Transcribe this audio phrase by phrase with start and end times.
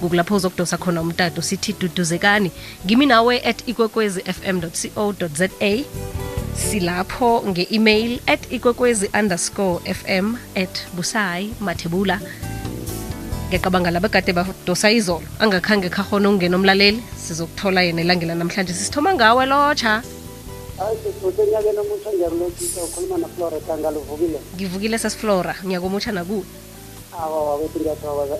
[0.00, 1.42] kukulapho uzokudosa khona umtato.
[1.42, 2.50] Sithi duduzekani.
[2.84, 5.48] Ngimi nawe at ikwekwezi fm co za
[6.54, 12.20] silapho nge-email at ikwekwezi underscore fm at busayi mathebula.
[13.48, 15.22] Ngiyacabanga laba kade badosa izolo.
[15.38, 17.02] Angakhange khahona ukungena umlaleli.
[17.16, 18.72] Sizokuthola yena elangela namhlanje.
[18.72, 20.02] Sisithoma ngawe lotsha.
[20.78, 23.56] Hayi sisuthe enyakeni omutsha ngiyarulotisa ukhuluma naflora
[24.56, 24.98] ngivukile
[26.12, 26.44] nakuwe
[27.22, 28.34] awawa kutingathokoza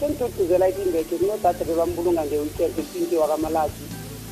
[0.00, 3.84] sengithuthuzela imbeke kunodade bebambulunga nge-weekend usinti wakamalaki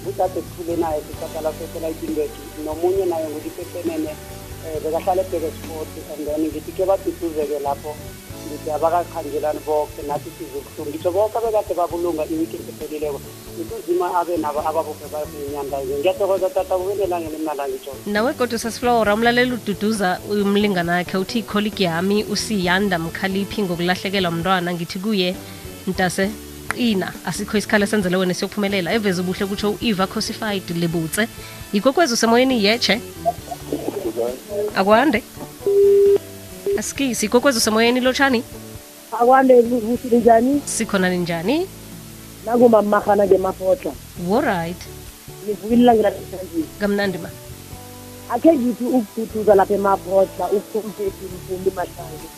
[0.08, 4.12] udade sithule naye sisakala sosela imbeke nomunye naye ngulipetenene
[4.66, 7.92] um bekahlala ebheke sport and then ngithi ke baduduzeke lapho
[8.52, 13.20] ngithi abakakhangelani boke nathi sizokuhlungu ngitsho boke abekade babulunga i-weekend ephelileko
[13.56, 20.20] ngithuzima abe nabo ababuphe bayinyanda ngiyathokoza tata kubenelangeni mnala ngitsho nawe kodwa sesiflora umlaleli ududuza
[20.30, 24.74] umlingana wakhe uthi ikholigi yami usiyanda mkhaliphi ngokulahlekelwa mntwana.
[24.74, 25.36] Ngithi kuye
[25.86, 26.30] ntase
[26.74, 31.28] qina asikho isikhala senzele wena siyokuphumelela eveze ubuhle kutsho u-eva cosified lebutse.
[31.72, 33.00] Yikwekwezi usemoyeni yeche
[34.74, 35.22] akwande.
[36.82, 38.44] Asikisi ikwekwezi semoyeni lotshani
[39.12, 40.62] akwande busile njani?
[40.64, 41.66] Sikhona ninjani
[42.46, 43.92] nakumamahana ngemafotla
[44.28, 44.80] woright
[45.46, 47.30] nivukile ilangela namhlanje kamnandi ma.
[48.34, 52.28] Akhe ngithi ukuthuthuza lapha emabhodla ukompeti mfumbi mahlangu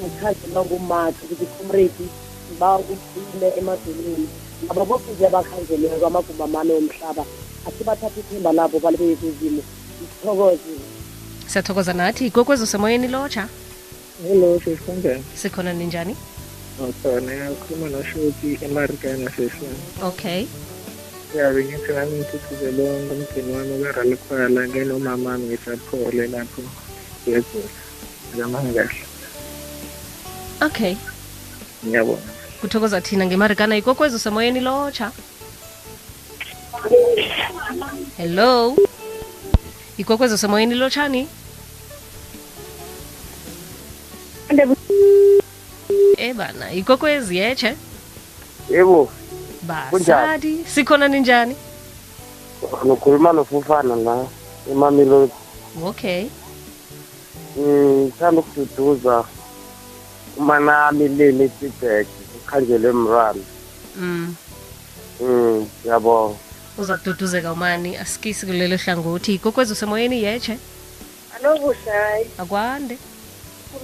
[0.00, 2.06] ngikhanjelwa ngumakhi ukuthi comrade
[2.46, 4.28] ngiba ugcine emadolweni
[4.64, 7.24] ngaba boke nje abakhanjeleko amagumba amane omhlaba
[7.66, 9.62] asibathatha ithemba labo balibeke kuzimo
[9.98, 10.74] ngithokoze
[11.46, 13.48] siyathokoza nathi ikokwezo semoyeni lotsha
[14.22, 16.16] hello sesikunjani sikhona ninjani
[17.02, 20.46] khona ngiyakhuluma noshoti emarikana sesona okay.
[21.36, 26.62] Yabe bengithi nami ngithuthuzele wonke wami uberalikhwala ngenomama wami ngisaphole lapho
[27.22, 27.68] ngiyagula
[28.36, 29.06] ngamangakahle
[30.66, 30.94] okay.
[31.86, 32.22] Ngiyabona
[32.60, 35.12] kuthokoza thina ngemarikana ikokwezo usemoyeni lotsha
[38.16, 38.76] hello?
[39.98, 41.28] Ikokwezo usemoyeni lotshani
[46.16, 47.76] e bana ikwekwezi yeche
[48.70, 49.10] yebo.
[49.62, 51.56] Basadi sikhona ninjani?
[52.86, 54.26] Ngikhuluma nofufana la
[54.70, 55.32] emamelodi.
[55.84, 56.26] Okay.
[57.58, 59.24] Ngithanda ukududuza
[60.36, 63.40] umanami leni efeedback ukhanjelwe mrana
[63.96, 64.34] mm.
[65.20, 66.38] Um ngiyabonga
[66.78, 69.34] uzakududuzeka umani asikisi kulelo hlangothi.
[69.34, 70.58] Ikwekwezi usemoyeni yeche
[71.36, 72.98] alo busayi akwande.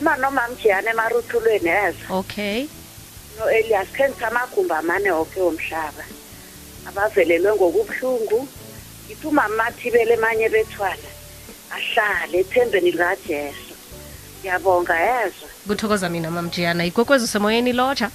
[0.00, 2.68] Uma nomamjiyane emaruthulweni ezo okay.
[3.38, 6.04] No-elias khe ngithi amagumba amane oke womhlaba.
[6.88, 8.48] Abavelelwe ngokubuhlungu.
[9.06, 11.10] Ngithi umamathibele emanye bethwala
[11.76, 13.74] ahlale ethembeni likajesu.
[14.38, 16.84] Ngiyabonga yezwa kuthokoza mina mamjiyana.
[16.84, 18.10] Ikwekwezi usemoyeni lotsha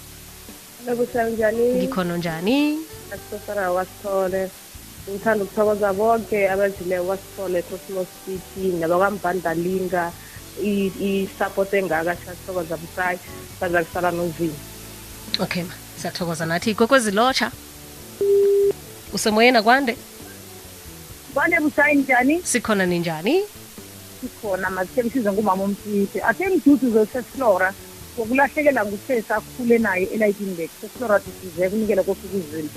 [0.87, 1.63] lobusayi njani?
[1.75, 2.79] Ngikhono njani?
[3.13, 4.49] Asitosara wasithole.
[5.09, 10.11] Ngithanda ukuthokoza bonke abazile wasithole cosmos city nabakwambandalinga
[10.63, 13.19] i-support engaka siyathokoza busayi
[13.59, 14.55] saza kusala nozini
[15.39, 17.51] okay ma siyathokoza nathi ikwekwezi lotsha
[19.13, 19.97] usemoyeni akwande?
[21.33, 22.41] Kwande busayi njani?
[22.43, 23.43] Sikhona ninjani?
[24.21, 27.73] Sikhona masike msize ngumama omsithe athe mduduzo sesiflora
[28.15, 32.69] ngokulahlekelwa ngusesi akhule naye elayitenbek sesiflora duduzeka unikele kofukuzini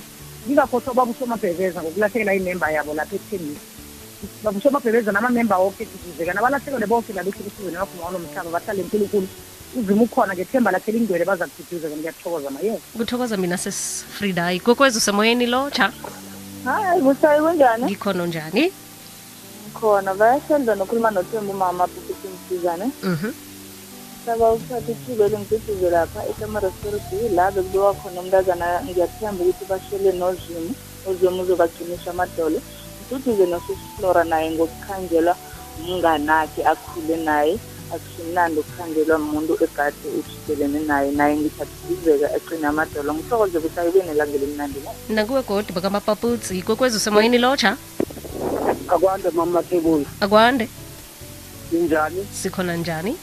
[0.47, 3.82] ngingakhohlwa ubaba usomabhebeza ngokulahlekelwa imemba yabo lapha ekuthembisa
[4.43, 9.29] baba usomabhebeza namamemba woke duduzeka nabalahlekelwe bonke labehlukisizweni abafuma walo mhlaba bahlale nkulunkulu
[9.79, 15.93] uzima ukhona ngethemba lakhe lingcwele baza kududuzeka ngiyathokoza maye kuthokoza mina sesifrida ikwekwezi usemoyeni cha?
[16.65, 17.85] Hayi busayi kunjani?
[17.85, 18.73] Ngikhona njani
[19.83, 23.33] khona bayasenza nokhuluma nothemba umama bhukuthi msizane mhm.
[24.25, 30.71] Saba ukuthatha ithuba elingithutuze lapha esemarestauranti la bekubiwa khona umntazana ngiyathemba ukuthi bashele nozimu.
[31.11, 32.59] Uzimu uzobagcinisha amadolo
[33.13, 35.37] ngithutuze nosusiflora naye ngokukhanjelwa
[35.81, 37.59] umnganakhe akhule naye
[37.95, 43.15] akusimnandi ukukhanjelwa muntu egade ujikelene naye naye ngithathizeka aqine amadolo.
[43.15, 44.79] Ngithokoze ukuthi ayibe nelangela emnandi
[45.09, 47.77] nakuwe godi bakamapaputsi kokwezi usemoyeni lotsha?
[48.89, 50.07] Akwande mama thebula.
[50.21, 50.69] Akwande.
[51.73, 53.17] Injani sikhona njani?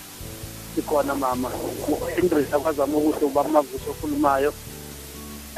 [0.75, 1.49] Sikhona mama.
[1.89, 4.53] U-andres akwazama ukuhle uba mavuso okhulumayo.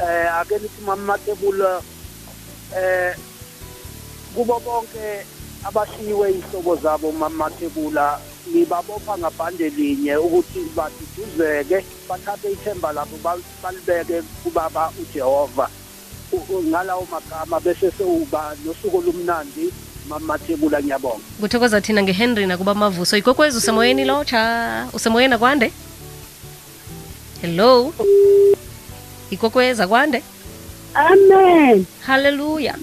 [0.00, 1.82] Eh ake nithi mama matebula
[2.76, 3.14] eh
[4.34, 5.26] kubo bonke
[5.64, 8.18] abashiyiwe ihlobo zabo mamathebula
[8.50, 15.68] ngibabopha ngabhande linye ukuthi baduduzeke bathathe ithemba labo bal- balibeke kubaba ujehova.
[16.68, 19.72] Ngalawo magama bese sewuba nosuku olumnandi
[20.08, 21.22] mamathebula ngiyabonga.
[21.40, 23.16] Kuthokoza thina ngehenry nakuba mavuso.
[23.16, 25.72] Ikwekwezi usemoyeni lotsha usemoyeni akwande?
[27.40, 27.92] Hello?
[29.30, 30.22] Ikwekwezi akwande?
[30.94, 31.86] Amen.
[32.06, 32.74] Haleluya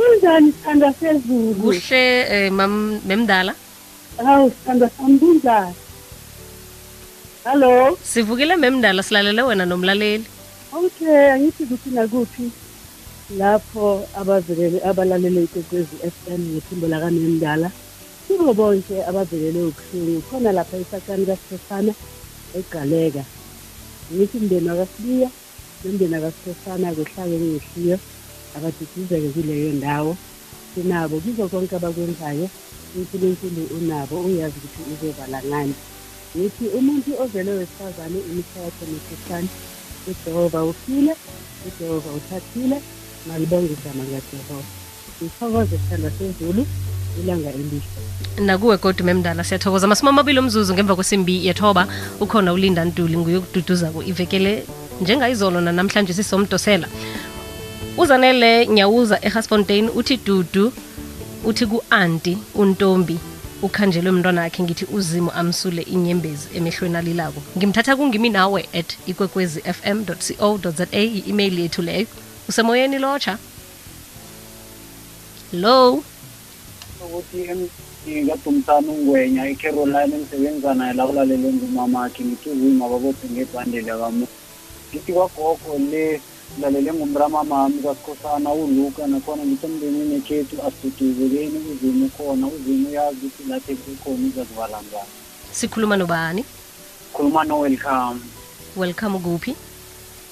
[0.00, 1.60] kunjani sithanda sezulu?
[1.62, 2.02] Kuhle
[2.34, 2.74] eh, mam
[3.08, 3.52] memdala?
[4.16, 5.74] Hawu sithanda sami kunjani
[7.44, 10.24] hallo sivukile memdala silalele wena nomlaleli.
[10.72, 12.46] Okay angithi kuphi nakuphi
[13.40, 13.86] lapho
[14.20, 17.68] abavelele abalalele ikwekwezi f m ngephimbo lakamemdala.
[18.26, 20.22] Kubo bonke abavelele ubuhlungu.
[20.28, 21.92] Khona lapha esakani kasifosana
[22.58, 23.22] egaleka.
[24.12, 25.28] Ngithi mndeni wakasibiya
[25.84, 27.98] nomndeni wakasifosana kuhlake ngehliyo
[28.56, 30.16] abaduduzeke kuleyo ndawo.
[30.74, 32.46] Sinabo kizo konke abakwenzayo
[32.96, 35.74] unkulunkulu unabo uyazi ukuthi uzovala ngani.
[36.36, 39.48] Ngithi umuntu ovele wesifazane imihla yakhe
[40.10, 41.12] ujehova ufile
[41.66, 42.78] ujehova uthathile.
[43.26, 44.70] Ngalibonga igama likajehova
[45.26, 46.66] ithokoze sithanda sezulu
[47.20, 47.82] ilanga elihle.
[48.40, 49.86] Nakuwe kodwa memdala siyathokoza.
[49.86, 51.86] Masumi amabili omzuzu ngemva kwesimbi yethoba
[52.20, 54.66] ukhona ulinda ntuli nguye okududuzako ivekele
[55.00, 56.88] njengayizolo nanamhlanje sisomdosela
[58.00, 60.72] uzanele nyawuza ehasfontein uthi dudu
[61.44, 63.16] uthi ku-anti untombi
[63.62, 67.42] ukhanjelwe mntwana wakhe ngithi uzimo amsule inyembezi emehlweni alilako.
[67.56, 72.06] Ngimthatha kungimi nawe at ikwekwezi fm co za i-email yethu leyo.
[72.48, 73.38] Usemoyeni lotsha?
[75.52, 76.02] Lo
[77.04, 77.48] ukuthi
[78.88, 84.26] ungwenya icaroline emsebenza naye la kulalele ngumamakhe ngithi uzima babothe ngebhandela kamu.
[84.90, 86.20] Ngithi kwagogo le
[86.58, 93.48] lalele ngumrama mami kasikhosana uluka nakhona ngithi emndenini ekhethu asiduduzekeni uzimu khona uzimu uyazi ukuthi
[93.48, 95.12] lathi kukhona uzazivalanjani
[95.52, 96.44] sikhuluma nobani
[97.12, 98.20] khuluma no-welcome
[98.76, 99.18] welcome.
[99.18, 99.56] Kuphi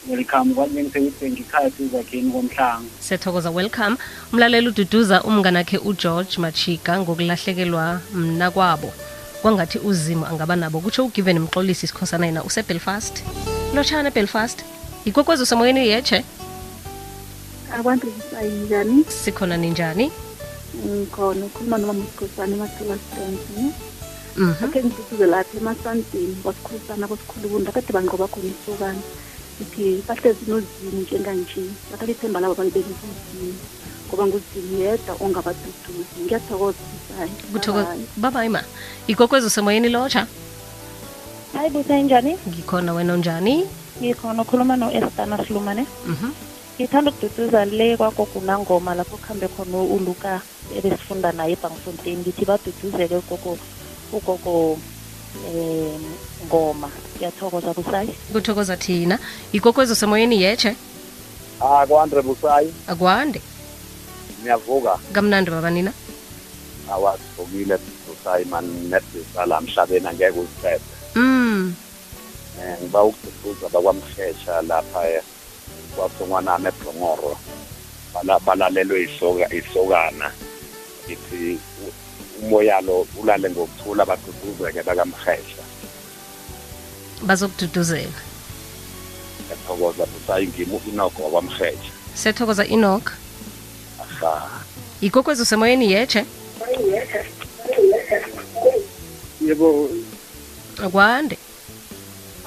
[0.08, 3.96] welcome kwanje ngisewithenga uzakheni komhlanga siyathokoza welcome.
[4.32, 8.92] Umlaleli ududuza umnganakhe ugeorge machiga ngokulahlekelwa mna kwabo.
[9.42, 13.24] Kwangathi uzimo angaba nabo kutsho ugiven mxolisi isikhosana yena usebelfast.
[13.74, 14.64] Lotshana ebelfast
[15.08, 16.24] ikwekwezi usemoyeni yeche
[17.80, 18.06] abantu
[19.24, 20.06] sikhona ninjani
[20.86, 23.64] ngikhona ukhuluma noma musikhosana emathula stance
[24.38, 24.64] Mhm.
[24.64, 29.02] akhe ngiduduzele lapha emasantini kwasikhosana kwasikhulubunda kade banqoba khona isokana.
[29.62, 33.54] Ithi bahlezi nozini njenganje bathatha ithemba labo balibeke kuzini
[34.06, 36.14] ngoba nguzini yedwa ongabaduduzi.
[36.22, 37.96] Ngiyathokoza isayi kuthokoza.
[38.16, 38.62] Babayi ma.
[39.10, 40.26] Ikwekwezi usemoyeni lotsha
[41.52, 42.38] hayi busa njani?
[42.48, 43.66] Ngikhona wena unjani
[44.00, 46.30] ngikhona ukhuluma no-estana silumane Mhm.
[46.78, 50.42] ngithanda ukududuza le kwagogunangoma lapho kuhambe khona uluka
[50.76, 53.58] ebesifunda naye ebhangfontein ngithi baduduzeke ugogo
[54.12, 54.78] ugogo
[55.48, 56.02] um
[56.46, 56.88] ngoma.
[57.16, 58.14] Ngiyathokoza busayi.
[58.32, 59.18] Kuthokoza thina.
[59.52, 60.76] Ikwekwezi semoyeni yeche
[61.60, 62.72] akwande kwandre busayi.
[62.86, 63.42] Akwande.
[64.42, 65.92] Niyavuka kamnandi babanina
[66.92, 68.68] awasivukile busayi mani
[69.60, 70.80] mhlabeni angeke uziphephe
[71.14, 71.74] mm
[72.82, 75.22] ngiba ukududuza bakwamhesha lapha eh,
[75.96, 77.36] kwasongwanami ebhongoro
[78.14, 80.32] Bala- balalelwe isoka- isokana.
[81.08, 81.58] Ithi
[82.42, 85.62] umoya lo ulale ngokuthula baduduzeke bakamhesha
[87.22, 88.18] bazokududuzela
[89.50, 93.12] yathokoza busayi ngimi inoko wakwamhesha siyathokoza inok
[94.02, 94.64] aha.
[95.00, 96.24] Ikwekwezi usemoyeni yeche
[99.46, 99.88] yebo
[100.84, 101.38] akwande.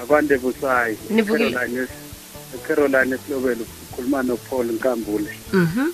[0.01, 1.51] Akwande busayi Nivukile.
[1.51, 5.31] Caroline es- caroline esilobelo ukhuluma nopaul nkambule.
[5.53, 5.87] Mhm.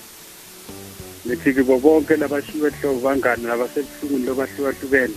[1.26, 5.14] Nithi kibo bonke labashiwe ehlobo bangani nabasebuhlunguni lobahlukahlukene.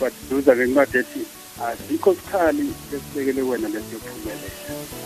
[0.00, 1.20] Baduduza ngencwadi ethi
[1.66, 4.48] asikho sikhali lesibekele wena lesiyophumelela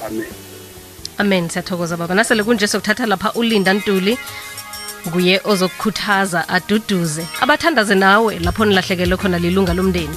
[0.06, 0.26] amen.
[1.18, 2.14] Amen siyathokoza baba.
[2.14, 4.18] Nasele kunje sokuthatha lapha ulinda ntuli
[5.08, 7.26] nguye ozokukhuthaza aduduze.
[7.40, 10.16] Abathandaze nawe lapho nilahlekele khona lilunga lomndeni.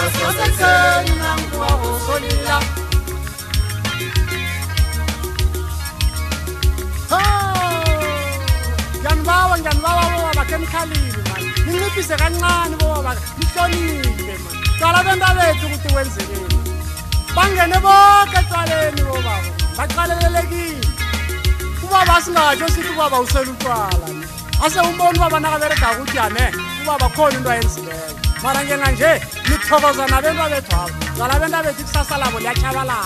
[0.00, 2.60] Ah, osenseni nanguwa wosolila
[9.00, 11.52] njani bawa njani bawa bowa bakhemikhalile mani.
[11.66, 14.60] Ninciphise kancane bowa baka nihlonile mani.
[14.78, 16.58] Twala benta bethu ukuthi wenzeleni.
[17.34, 20.88] Bangene bonke etwaleni bobaba baqalelelekile.
[21.84, 24.08] Ubaba asingatsho sithi ubaba usela utwala
[24.64, 26.52] ase umboni ubaba nakaberegako ukuthi ane
[26.82, 28.27] ubaba khona into ayenzileyo.
[28.40, 29.10] twarangena nje
[29.48, 32.98] nithokozana bentwabethwabo zala bentwabethi ikusasa labo liyatshabalala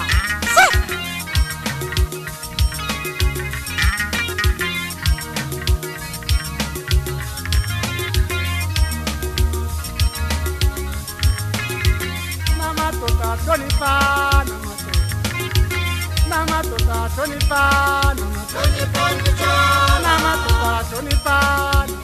[12.58, 14.56] namadoda hloniphana
[16.30, 18.26] namadoda hloniphana
[20.04, 21.96] namadoda hloniphana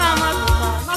[0.00, 0.49] namadoda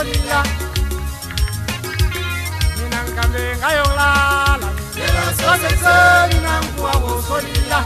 [0.00, 0.44] olila
[2.76, 5.94] mina ngambe ngayolala mina sosese
[6.34, 7.84] mina nkuwa wosolila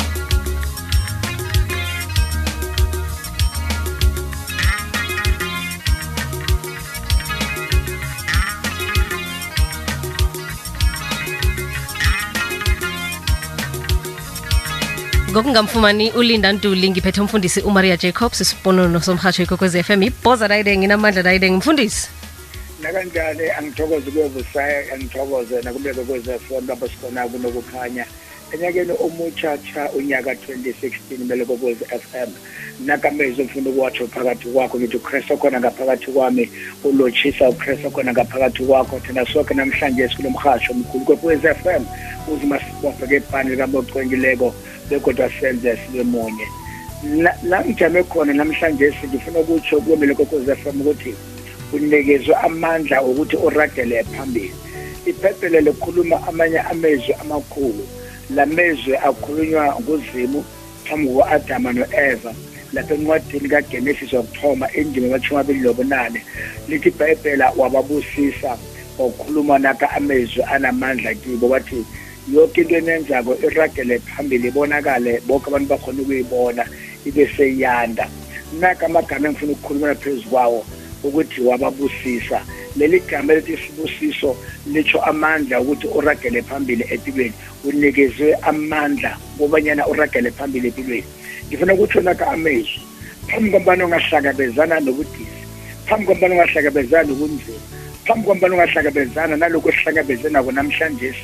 [15.34, 21.50] ngokungamfumani ulinda ntuli ngiphethe umfundisi umaria jacobs isiponono somhatsho ikokwezi FM ibhoza dayide nginamandla dayide
[21.50, 22.08] ngimfundisi
[22.82, 28.06] nakanjani angithokoze kuyovusaye angithokoze nakubeke kwezefoni lapho sikhona kunokukhanya.
[28.52, 32.30] Enyakeni omutsha-tsha unyaka 2016 mele kokwezi FM
[32.86, 36.50] nakamezwi ngifuna ukuwatsho phakathi kwakho ngithi ukristu khona ngaphakathi kwami
[36.84, 41.04] ulotshisa ukristu khona ngaphakathi kwakho thina sonke namhlanje sikulo mrhatsho omkhulu.
[41.04, 41.84] Kwekwezi FM
[42.32, 44.54] uzima wabheke ebhani likabocwengileko
[44.90, 46.46] bekodwa senze sibe munye.
[47.16, 51.14] La- la ngijame khona namhlanje ngifuna ukutsho kumele kokwezi FM ukuthi
[51.72, 54.54] unikezwe amandla okuthi uragele phambili.
[55.06, 57.86] Ibhebhele likhuluma amanye amezwi amakhulu.
[58.31, 60.45] La mezwi akhulunywa nguzimu
[60.85, 62.35] phambi kuka-adama no-eva
[62.73, 66.21] lapha encwadini kagenesis wokuthoma indima amashumi abili nobunane
[66.69, 68.59] lithi ibhayibhela wababusisa
[68.99, 71.85] wakhuluma naka amezwi anamandla kibo bathi
[72.33, 76.66] yonke into enenzako iragele phambili ibonakale bonke abantu bakhona ukuyibona
[77.04, 78.09] ibe seyanda.
[78.61, 80.66] Naka amagama engifuna ukukhulumela phezu kwawo
[81.04, 82.43] ukuthi wababusisa
[82.76, 90.69] leli gama elithi sibusiso litsho amandla ukuthi uragele phambili empilweni unikezwe amandla kobanyana uragele phambili
[90.69, 91.04] empilweni
[91.49, 92.83] ngifuna ukutsho naka amezwi
[93.28, 95.45] phambi kwambana ungahlangabezana nobudisi
[95.87, 97.59] phambi kwambana ungahlangabezana nobunzima
[98.04, 101.14] phambi kwambana ungahlangabezana nalokhu esihlangabezanako namhlanje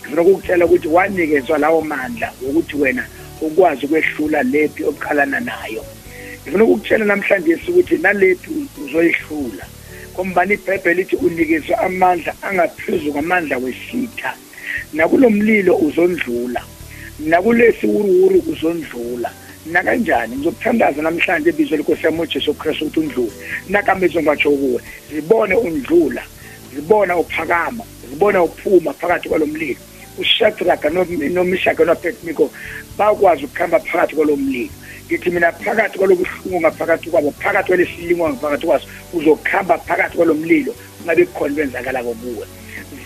[0.00, 3.04] ngifuna ukukutshela ukuthi wanikezwa lawo mandla wokuthi wena
[3.40, 5.84] ukwazi ukwehlula lephi obuqalana nayo.
[6.42, 8.50] Ngifuna ukukutshela namhlanje ukuthi nalephi
[8.84, 9.64] uzoyihlula
[10.14, 14.34] ngombani ibhayibheli lithi unikezwe amandla angaphezu kwamandla wesitha.
[14.92, 16.62] Nakulo mlilo uzondlula.
[17.18, 19.30] Nakulesi wuruwuru uzondlula.
[19.66, 20.36] Nakanjani?
[20.36, 23.32] Ngizokuthandaza namhlanje ibizo lenkosi yami ujesu kristu ukuthi undlule.
[23.68, 24.80] Nakamezwe ngatsho kuwe
[25.12, 26.22] zibone undlula.
[26.74, 27.84] Zibona uphakama.
[28.10, 29.80] Zibona uphuma phakathi kwalo mlilo
[30.18, 32.50] ushadraka nomishaka nobednego
[32.98, 34.70] bakwazi ukuhamba phakathi kwalo mlilo
[35.12, 41.26] ngithi mina phakathi kwalobuhlungu ngaphakathi kwabo phakathi kwalesilingo ngaphakathi kwaso uzokuhamba phakathi kwalo mlilo ungabe
[41.26, 42.46] khona kwenzakalako kuwe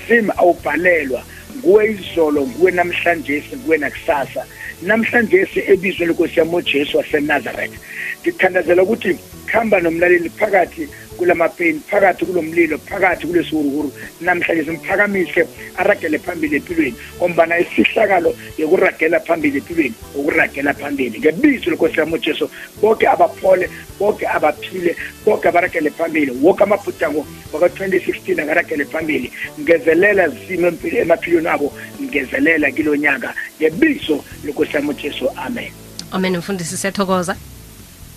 [0.08, 1.22] zima awubhalelwa.
[1.58, 4.46] Nguwe izolo nguwe namhlanje nguwe nakusasa.
[4.82, 7.78] Namhlanje ebizweni lenkosi yami ujesu wasenazaretha
[8.22, 15.46] ngithandazela ukuthi kuhamba nomlaleli phakathi kulamapeni phakathi kulo mlilo phakathi kulesihuruhuru namhlanje simphakamise
[15.76, 16.94] aragele phambili empilweni.
[17.16, 21.18] Ngombana isihlakalo yokuragela phambili empilweni ukuragela phambili.
[21.18, 26.32] Ngebizo lenkosi yami ujesu bonke abaphole bonke abaphile bonke abaragele phambili.
[26.42, 29.32] Woke amabhudango waka-2016 akaragele phambili.
[29.60, 35.72] Ngezelela zimo emaphilweni abo ngezelela kilo nyaka ngebizo lenkosi yami ujesu amen.
[36.12, 37.36] Amen mfundisi siyathokoza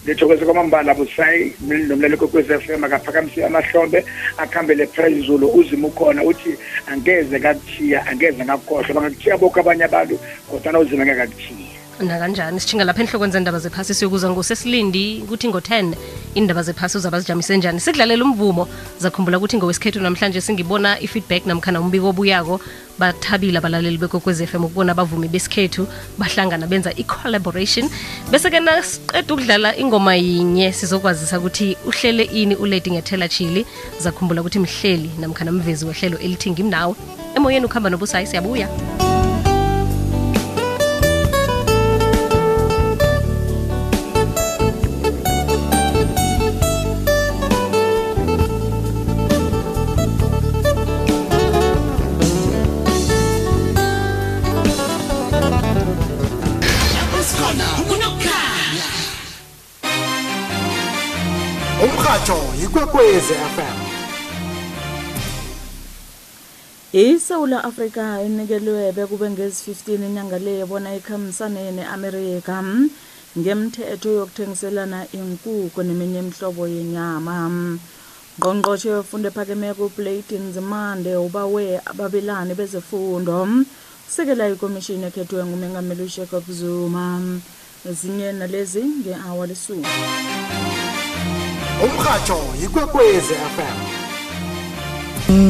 [0.03, 4.06] ngithokoze kwamambala busayi nomlelo kokwez f m akaphakamisi amahlombe
[4.38, 6.56] akuhambele phezulu uzima ukhona uthi
[6.88, 10.15] angeze kakuthiya angeze ngakukhohlwa bangakuthiya boke abanye abantu
[10.50, 15.96] kodwana uzima ngekakuthiya nakanjani sishinga lapha enhlokweni zendaba zephasi siyokuza ngosesilindi ukuthi ngo-10
[16.36, 17.79] indaba zephasi uzaba zijamise njani?
[17.79, 18.68] Sidlalela umvumo.
[19.00, 22.60] Zakhumbula ukuthi ngowesikhethu namhlanje singibona i-feedback namkhana umbiko obuyako.
[23.00, 25.88] Bathabile abalaleli bekwekwezi fm ukubona abavumi besikhethu
[26.18, 27.89] bahlangana benza i-collaboration.
[28.32, 33.65] Bese-ke nasiqeda ukudlala ingoma yinye sizokwazisa ukuthi uhlele ini ulady ngethela chili
[34.00, 36.96] zakhumbula ukuthi mhleli namkhana mvezi wehlelo elithi ngimnawe
[37.36, 38.70] emoyeni ukuhamba nobusayi siyabuya
[62.80, 63.78] umrhatsho yikwekwezi fm
[66.94, 72.90] isewula afrika inikelwe bekube ngezi-15 inyanga le yabona ikhambisane ne-amerika mm,
[73.38, 77.80] ngemthetho yokuthengiselana inkukhu neminye imihlobo yenyama mm.
[78.40, 83.66] ngqongqoshe wefundo ephakemeko uplate nzimande ubawe ababelani bezefundo mm,
[84.08, 87.42] sekela ikomishini ekhethwe ngumengameli ujacob zuma mm.
[87.90, 89.88] ezinye nalezi nge-awa lesumi
[91.84, 93.78] umrhatsho yikwekwezi fm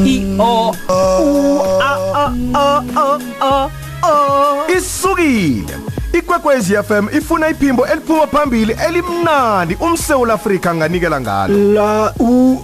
[0.06, 3.70] i-o u a a a a a
[4.04, 4.72] a.
[4.78, 5.78] Isukile.
[6.14, 11.74] Ikwekwezi fm ifuna iphimbo eliphuma phambili elimnandi umsewula afrika anganikela ngalo.
[11.74, 12.58] La u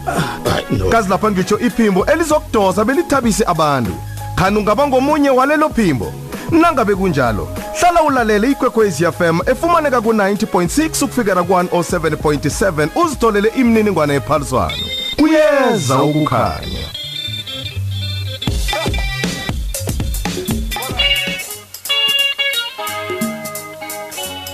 [0.92, 3.92] kazi lapha ngitsho iphimbo elizokudosa belithabise abantu.
[4.36, 6.14] Khani ungaba ngomunye walelo phimbo?
[6.52, 7.48] Nangabe kunjalo
[7.80, 14.78] hlala ulalele ikwekwezi fm efumaneka ku-90.6 ukufikela ku-107.7 uzitholele imininingwane yephaliswano.
[15.18, 16.86] Kuyeza ukukhanya.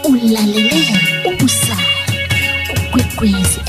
[0.03, 2.19] Ulalele ubusayi
[2.91, 3.59] kukwekwezi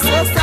[0.00, 0.37] so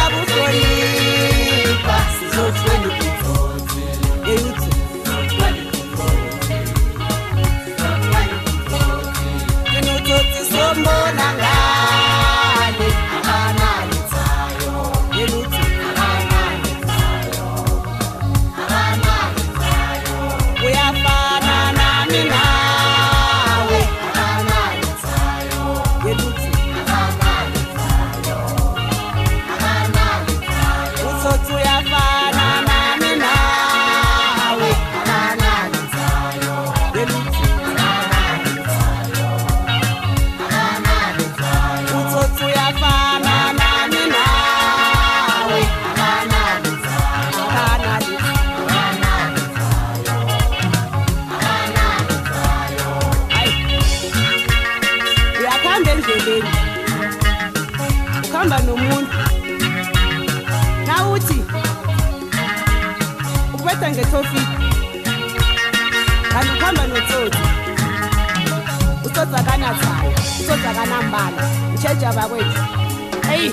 [60.88, 61.38] nawuthi
[63.54, 64.56] ukubetha ngetofiki
[66.32, 67.44] kanti ukuhamba notsotsi
[69.06, 71.42] utsotsi akanathayo utsotsi akanambala
[71.74, 72.62] utsheja bakwethu
[73.34, 73.50] eyi.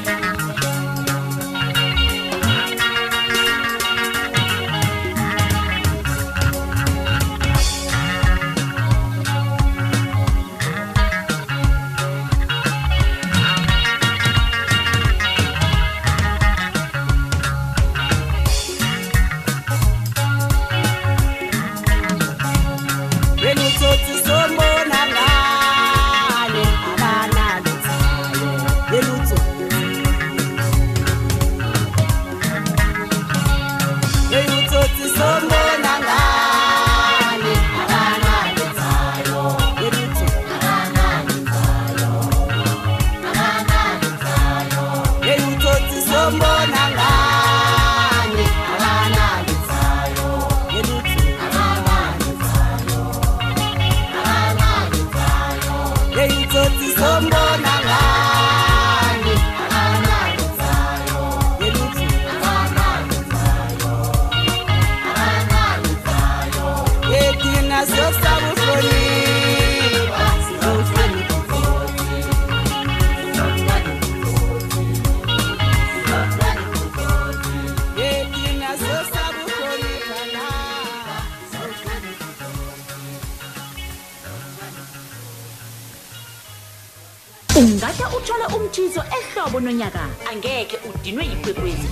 [89.62, 91.88] Nonyaka angeke udinwe yikwekwezi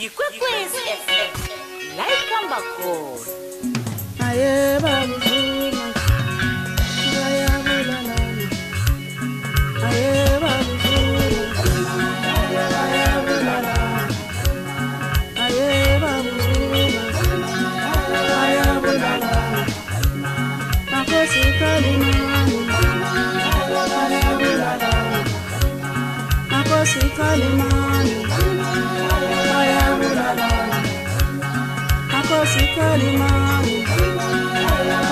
[0.00, 1.30] yikwekwezi fm
[1.96, 5.29] la ikhamba khona aye babuzuma
[32.80, 33.30] kalima.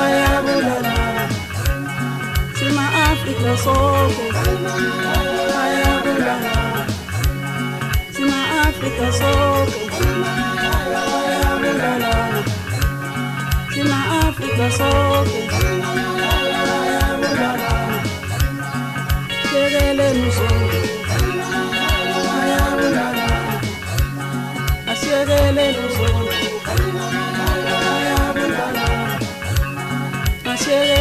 [0.05, 0.97] Ayabulala
[2.59, 3.53] sima afrika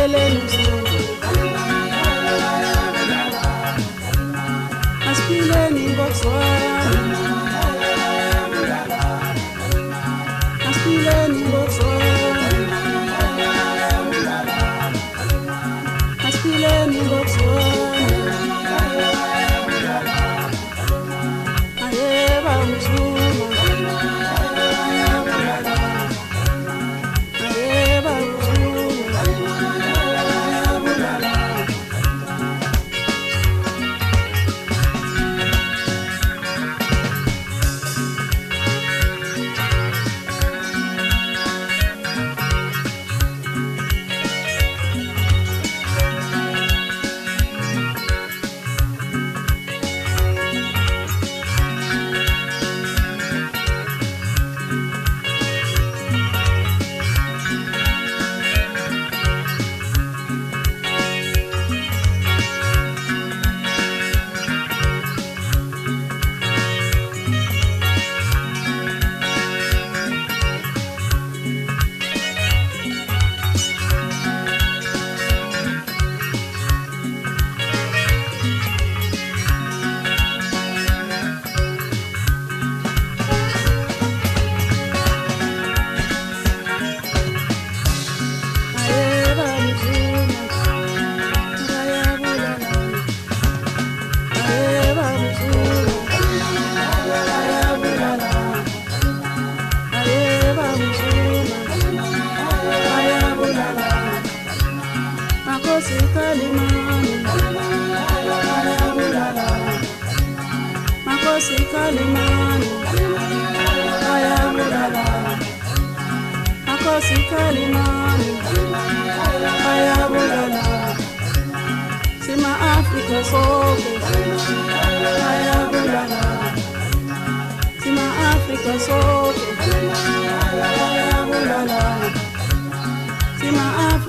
[0.07, 0.46] Hallelujah.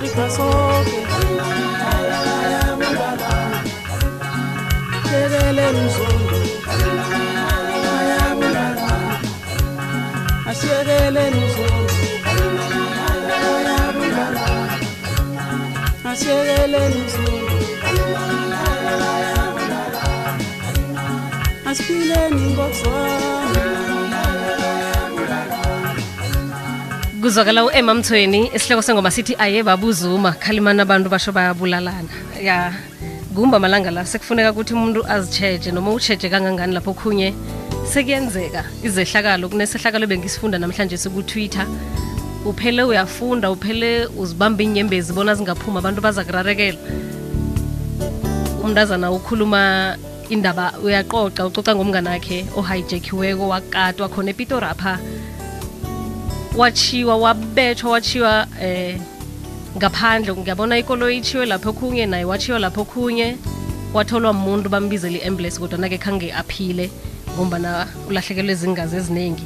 [0.01, 0.97] likasoke
[5.11, 6.39] lebele mzungu
[10.49, 11.89] ashekele mzungu
[16.11, 17.49] ashekele mzungu
[21.69, 23.38] asipile ningosoa
[27.29, 30.31] kuzwakala u-emma mthweni isihloko sengoma sithi aye babuzuma.
[30.31, 32.09] Khalimana abantu basho bayabulalana.
[32.41, 32.73] Ya
[33.35, 37.35] kumba malanga la sekufuneka ukuthi umuntu azitsheje noma utsheje kangangani lapho khunye
[37.85, 38.63] sekuyenzeka.
[38.83, 41.67] Izehlakalo kunesehlakalo bengisifunda namhlanje sikutwitter.
[42.45, 46.79] Uphele uyafunda uphele uzibamba inyembezi bona zingaphuma abantu baza kurarekela.
[48.63, 49.97] Umntazana ukhuluma
[50.29, 54.97] indaba uyaqoqa ucoca ngomngane akhe ohijackiweko wakatwa khona epitorapha
[56.57, 58.97] wachiwa wabethwa wachiwa eh
[59.77, 60.33] ngaphandle.
[60.35, 63.35] Ngiyabona ikolo ichiwe lapho khunye naye wachiwa lapho khunye
[63.93, 66.89] watholwa umuntu bambizela i-ambulance kodwa nake khange aphile
[67.35, 69.43] ngombana ulahlekelwe izingazi eziningi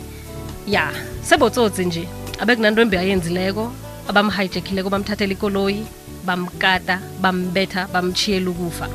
[0.68, 2.08] ya sebotsotsi nje.
[2.40, 3.72] Abekunanto embi ayenzileko.
[4.08, 5.86] Abamhijackileko bamthathela ikoloyi
[6.26, 8.88] bamkata bambetha bamchiyela ukufa.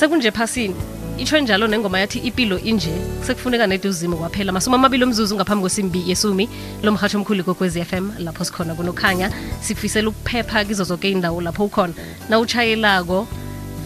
[0.00, 0.74] Sekunje phasini
[1.18, 2.92] itsho njalo nengoma yathi ipilo inje.
[3.26, 4.52] Sekufuneka nede uzimo kwaphela.
[4.52, 6.48] Masumi amabili omzuzu ngaphambi kwesimbi yesumi
[6.82, 9.30] lo mhatsho omkhulu kokwezi FM lapho sikhona kunokhanya.
[9.60, 11.94] Sikufisela ukuphepha kizo zonke indawo lapho ukhona.
[12.28, 13.26] Na utshayelako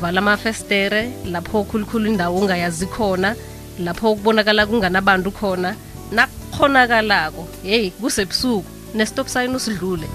[0.00, 3.36] vala amafestere lapho khulukhulu indawo ungayazi khona
[3.78, 5.74] lapho kubonakala kunganabantu khona.
[6.12, 8.64] Nakukhonakalako yeyi kusebusuku
[8.94, 10.06] nestop sign usidlule.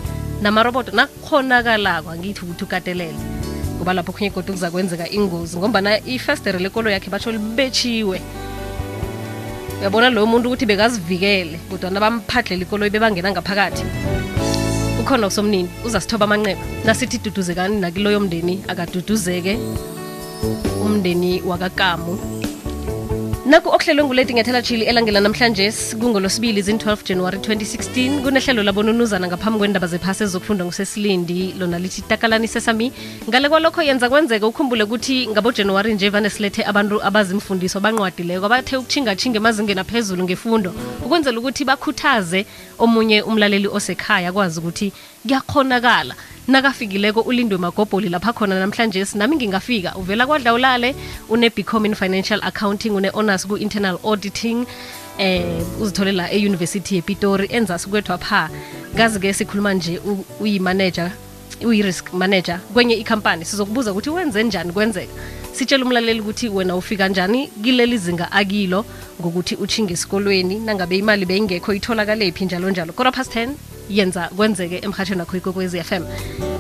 [0.41, 3.36] Namaroboto nakukhonakalako angithi ukuthi ukatelele
[3.77, 8.21] ngoba lapho khunye kodwa kuza kwenzeka ingozi ngombana ifestere lekolo yakhe batsho libetshiwe
[9.79, 13.85] uyabona loyo muntu ukuthi bekazivikele kodwana bamphadlela ikoloyi bebangena ngaphakathi.
[14.99, 19.57] Ukhona usomnini uzasithoba amanqeba nasithi duduzekani nakiloyo mndeni akaduduzeke.
[20.81, 22.36] Umndeni wakakamu
[23.47, 29.87] naku okuhlelwe nguleti ngethela chili elangela namhlanje kungolosibili zin-12 january 2016 kunehlelo labonunuzana ngaphambi kwendaba
[29.87, 31.55] zephasi ezokufundwa ngusesilindi.
[31.59, 32.91] Lona lithi takalani sesami
[33.29, 39.37] ngale kwalokho yenza kwenzeka ukhumbule ukuthi ngabojanuwari nje vane silethe abantu abazimfundiso banqwadileko abathe ukuchingathinga
[39.37, 40.73] emazingeni aphezulu ngefundo
[41.05, 42.45] ukwenzela ukuthi bakhuthaze
[42.79, 44.91] omunye umlaleli osekhaya akwazi ukuthi
[45.27, 46.15] kuyakhonakala
[46.47, 49.05] nakafikileko ulindwe magobholi lapha khona namhlanje.
[49.05, 49.95] Sinami ngingafika.
[49.95, 50.95] Uvela kwadla ulale
[51.29, 54.65] une-becomin financial accounting une-honors ku-internal auditing
[55.19, 58.49] eh uzitholela eyunivesithi yepitori enzasi kwethwa pha.
[58.97, 59.99] Kazi-ke sikhuluma nje
[60.39, 61.11] uyimanager
[61.61, 63.45] uyi-risk manager kwenye ikhampani.
[63.45, 65.13] Sizokubuza ukuthi wenze njani kwenzeka.
[65.51, 68.85] Sitshela umlaleli ukuthi wena ufika njani kileli zinga akilo
[69.21, 70.59] ngokuthi uchinge esikolweni.
[70.59, 72.93] Nangabe imali beyingekho itholakalephi njalo njalo.
[72.93, 73.49] Kora past 10
[73.89, 76.03] yenza kwenzeke emhatshweni wakho ikokwezi FM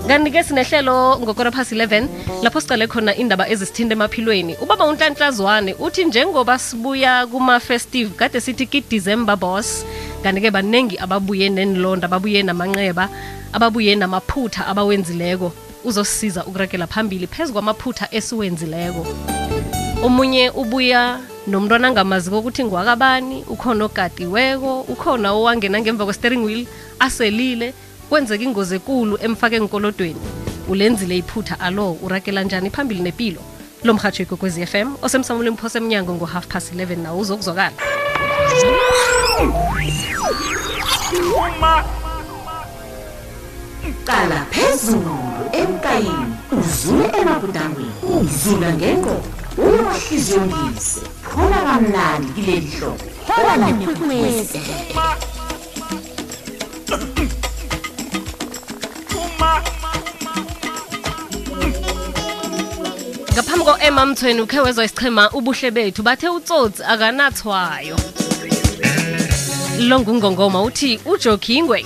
[0.07, 2.07] kanti-ke sinehlelo ngokora past 11
[2.43, 4.55] lapho sicale khona indaba ezisithinda emaphilweni.
[4.61, 9.85] Ubaba unhlanhlazwane uthi njengoba sibuya kuma-festive kade sithi kidecember boss
[10.23, 13.09] kanti-ke baningi ababuye nenilonda ababuye namanxeba
[13.53, 15.51] ababuye namaphutha abawenzileko.
[15.83, 19.05] Uzosisiza ukurekela phambili phezu kwamaphutha esiwenzileko.
[20.03, 26.67] Omunye ubuya nomntwana angamaziko ukuthi ngwakabani ukhona ogadiweko ukhona owangena ngemva kwe-steering wheel
[26.99, 27.73] aselile
[28.09, 30.19] kwenzeka ingozi ekulu emfake enkolodweni.
[30.67, 33.41] Ulenzile iphutha alo urakela njani phambili nepilo?
[33.83, 37.71] Lo mhatsho ikokwezi FM osemsamulweni mphosa emnyango ngo-half past 11 nawo uzokuzwakala.
[41.37, 41.83] Uma
[44.05, 45.17] qala phezulu
[45.51, 49.46] emkayini udlule emabudangweni udlula ngengqondo.
[49.57, 54.59] Uyowahliziyongise phola kamnandi kileli hlobo phola nekwekwezi
[63.33, 66.03] ngaphambi ko-ema mthweni ukhe wezwa isichema ubuhle bethu.
[66.03, 67.97] Bathe utsotsi akanathwayo.
[69.79, 71.85] Lo ngungongoma uthi ujokingwe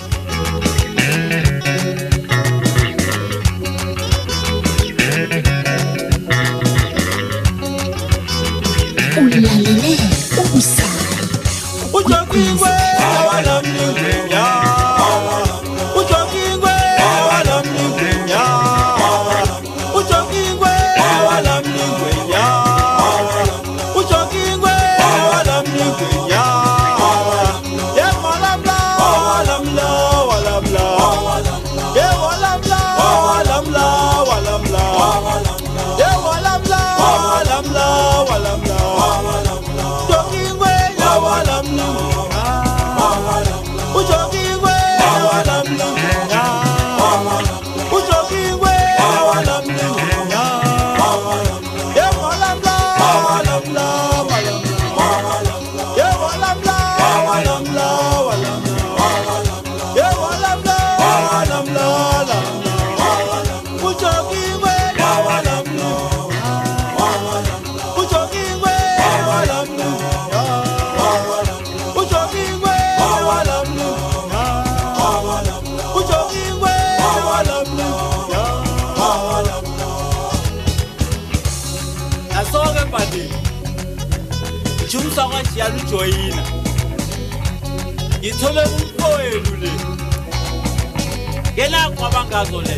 [92.32, 92.76] yena kwabangazo le.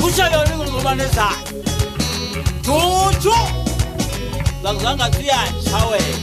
[0.00, 1.54] Kusho yona ingongobane zakhe
[2.62, 3.34] juju
[4.62, 6.18] zakuzangathi uyatsha wena.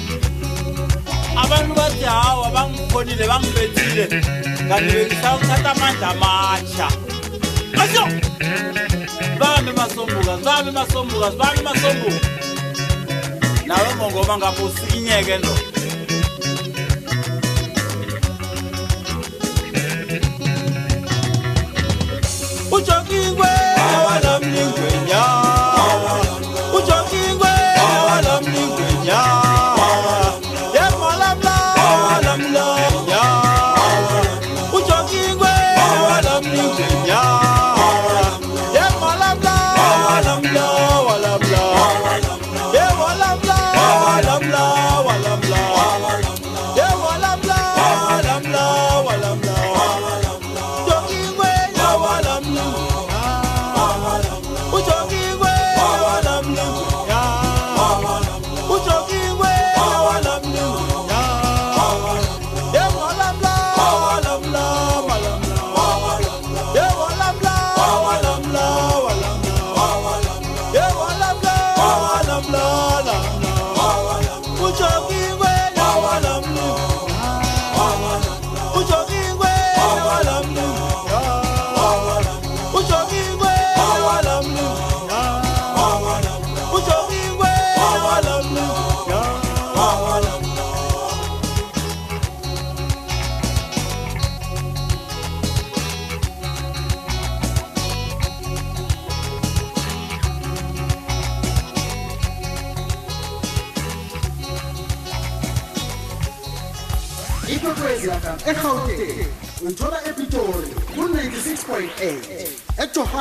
[1.36, 4.08] Abantu bathi hawa bangikhonile bangibethile.
[4.70, 6.88] Kanti bengisawuthatha amandla amatsha.
[7.82, 8.08] Asho!
[9.20, 12.28] Sibambe masombuka sibambe masombuka sibambe masombuka.
[13.66, 15.69] Nawe ngongoma ngapho usikinyeke ndo
[22.82, 23.59] 只因为。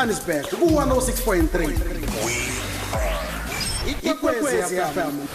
[0.09, 1.77] Sun is back, 106.3.
[4.03, 5.29] Ikwekwezi FM.